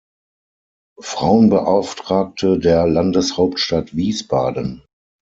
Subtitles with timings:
[0.99, 4.83] Frauenbeauftragte der Landeshauptstadt Wiesbaden.